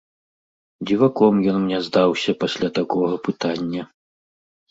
Дзіваком 0.91 1.33
ён 1.51 1.57
мне 1.65 1.77
здаўся 1.87 2.31
пасля 2.43 2.69
такога 2.79 3.15
пытання. 3.27 3.83